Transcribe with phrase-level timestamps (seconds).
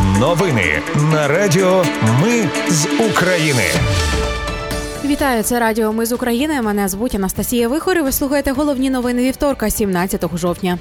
[0.00, 1.84] Новини на Радіо
[2.22, 3.62] Ми з України.
[5.04, 6.62] Вітаю, це Радіо Ми з України.
[6.62, 8.02] Мене звуть Анастасія Вихор.
[8.02, 10.78] Ви слухаєте головні новини вівторка, 17 жовтня.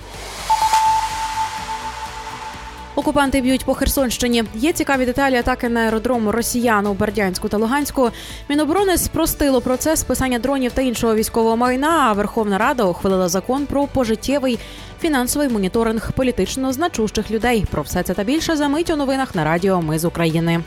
[2.95, 4.43] Окупанти б'ють по Херсонщині.
[4.55, 8.09] Є цікаві деталі атаки на аеродром росіян у Бердянську та Луганську.
[8.49, 11.99] Міноборони спростило процес писання дронів та іншого військового майна.
[12.09, 14.59] А Верховна Рада ухвалила закон про пожиттєвий
[15.01, 17.65] фінансовий моніторинг політично значущих людей.
[17.71, 20.61] Про все це та більше за мить у новинах на Радіо Ми з України.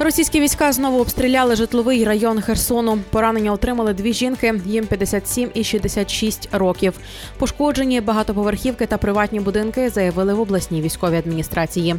[0.00, 2.98] Російські війська знову обстріляли житловий район Херсону.
[3.10, 6.94] Поранення отримали дві жінки, їм 57 і 66 років.
[7.38, 11.96] Пошкоджені багатоповерхівки та приватні будинки заявили в обласній військовій адміністрації.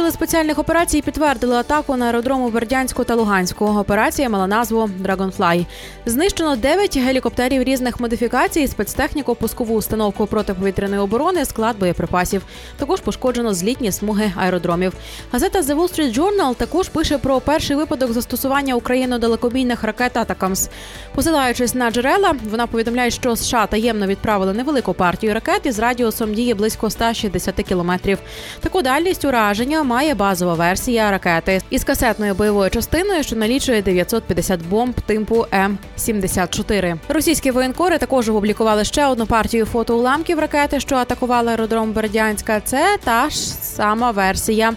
[0.00, 3.64] Сили спеціальних операцій підтвердили атаку на аеродрому Бердянську та Луганську.
[3.64, 5.66] Операція мала назву Dragonfly.
[6.06, 12.42] Знищено 9 гелікоптерів різних модифікацій, спецтехніку, пускову установку протиповітряної оборони, склад боєприпасів.
[12.76, 14.92] Також пошкоджено злітні смуги аеродромів.
[15.32, 20.68] Газета The Wall Street Journal також пише про перший випадок застосування Україною далекобійних ракет Атакамс.
[21.14, 26.54] Посилаючись на джерела, вона повідомляє, що США таємно відправили невелику партію ракет із радіусом дії
[26.54, 28.18] близько 160 кілометрів.
[28.60, 35.00] Таку дальність ураження має базова версія ракети із касетною бойовою частиною, що налічує 950 бомб
[35.00, 36.98] типу М-74.
[37.08, 42.60] Російські воєнкори також опублікували ще одну партію фото уламків ракети, що атакували аеродром Бердянська.
[42.60, 44.72] Це та ж сама версія.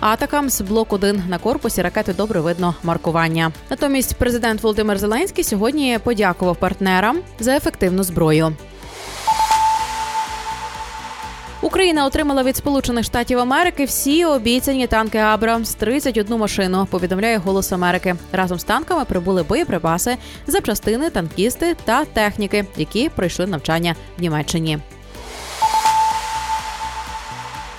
[0.00, 3.52] Атакам з блок 1 на корпусі ракети добре видно маркування.
[3.70, 8.52] Натомість президент Володимир Зеленський сьогодні подякував партнерам за ефективну зброю.
[11.66, 16.86] Україна отримала від Сполучених Штатів Америки всі обіцяні танки Абрамс 31 машину.
[16.90, 18.14] Повідомляє Голос Америки.
[18.32, 24.78] Разом з танками прибули боєприпаси, запчастини, танкісти та техніки, які пройшли навчання в Німеччині.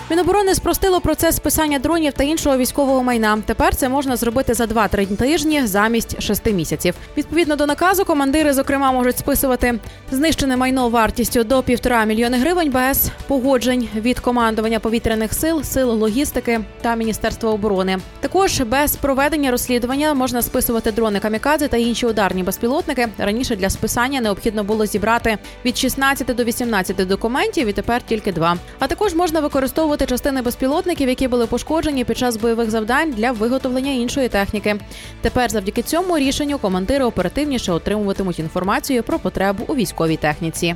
[0.09, 3.39] Міноборони спростило процес списання дронів та іншого військового майна.
[3.45, 6.95] Тепер це можна зробити за 2-3 тижні замість 6 місяців.
[7.17, 9.79] Відповідно до наказу, командири, зокрема, можуть списувати
[10.11, 16.59] знищене майно вартістю до півтора мільйони гривень без погоджень від командування повітряних сил, сил логістики
[16.81, 17.97] та міністерства оборони.
[18.19, 23.07] Також без проведення розслідування можна списувати дрони камікадзе та інші ударні безпілотники.
[23.17, 28.57] Раніше для списання необхідно було зібрати від 16 до 18 документів, і тепер тільки два.
[28.79, 33.31] А також можна використовувати використовувати частини безпілотників, які були пошкоджені під час бойових завдань для
[33.31, 34.75] виготовлення іншої техніки.
[35.21, 40.75] Тепер, завдяки цьому рішенню, командири оперативніше отримуватимуть інформацію про потребу у військовій техніці.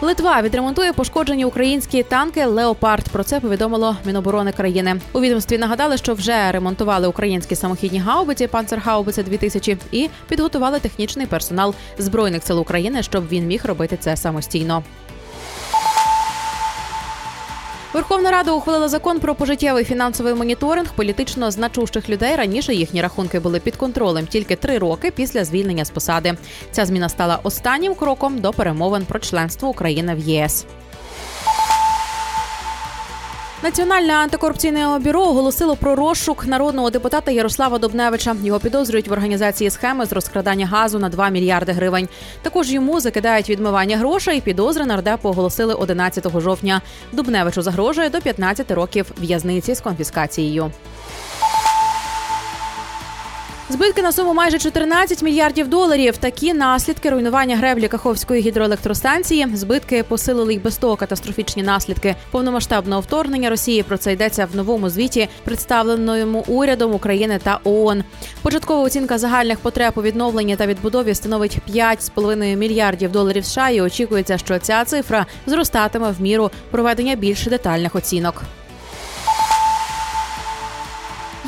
[0.00, 3.08] Литва відремонтує пошкоджені українські танки Леопард.
[3.08, 5.00] Про це повідомило Міноборони країни.
[5.12, 11.74] У відомстві нагадали, що вже ремонтували українські самохідні гаубиці Панцергаубиці 2000 і підготували технічний персонал
[11.98, 14.82] збройних сил України, щоб він міг робити це самостійно.
[17.96, 22.36] Верховна Рада ухвалила закон про пожиттєвий фінансовий моніторинг політично значущих людей.
[22.36, 26.34] Раніше їхні рахунки були під контролем тільки три роки після звільнення з посади.
[26.70, 30.66] Ця зміна стала останнім кроком до перемовин про членство України в ЄС.
[33.62, 38.36] Національне антикорупційне бюро оголосило про розшук народного депутата Ярослава Добневича.
[38.42, 42.08] Його підозрюють в організації схеми з розкрадання газу на 2 мільярди гривень.
[42.42, 44.40] Також йому закидають відмивання грошей.
[44.40, 46.80] Підозри нардепу оголосили 11 жовтня.
[47.12, 50.70] Дубневичу загрожує до 15 років в'язниці з конфіскацією.
[53.68, 56.16] Збитки на суму майже 14 мільярдів доларів.
[56.16, 59.46] Такі наслідки руйнування греблі Каховської гідроелектростанції.
[59.54, 63.82] Збитки посилили й без того катастрофічні наслідки повномасштабного вторгнення Росії.
[63.82, 68.04] Про це йдеться в новому звіті, представленому урядом України та ООН.
[68.42, 73.68] Початкова оцінка загальних потреб у відновленні та відбудові становить 5,5 мільярдів доларів США.
[73.68, 78.42] І очікується, що ця цифра зростатиме в міру проведення більш детальних оцінок.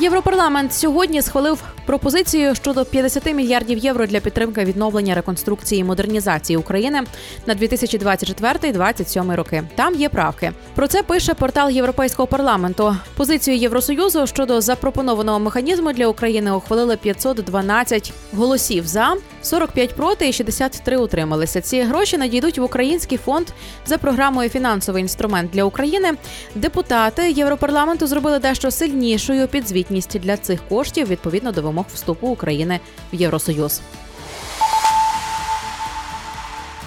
[0.01, 7.01] Європарламент сьогодні схвалив пропозицію щодо 50 мільярдів євро для підтримки відновлення реконструкції і модернізації України
[7.45, 9.63] на 2024-2027 роки.
[9.75, 10.51] Там є правки.
[10.75, 12.95] Про це пише портал Європейського парламенту.
[13.15, 20.97] Позицію Євросоюзу щодо запропонованого механізму для України ухвалили 512 голосів за 45 проти і 63
[20.97, 21.61] утрималися.
[21.61, 23.47] Ці гроші надійдуть в український фонд
[23.85, 26.11] за програмою Фінансовий інструмент для України.
[26.55, 32.79] Депутати Європарламенту зробили дещо сильнішою підзвітність для цих коштів відповідно до вимог вступу України
[33.13, 33.81] в Євросоюз.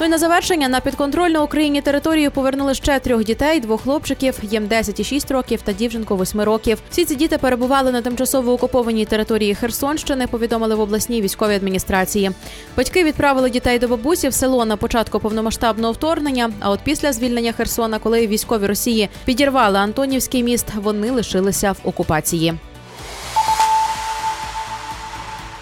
[0.00, 4.66] Ну і на завершення на підконтрольну Україні територію повернули ще трьох дітей: двох хлопчиків, їм
[4.66, 6.78] 10 і 6 років та дівчинку 8 років.
[6.90, 10.26] Всі ці діти перебували на тимчасово окупованій території Херсонщини.
[10.26, 12.30] Повідомили в обласній військовій адміністрації.
[12.76, 16.50] Батьки відправили дітей до бабусі в село на початку повномасштабного вторгнення.
[16.60, 22.54] А от після звільнення Херсона, коли військові Росії підірвали Антонівський міст, вони лишилися в окупації.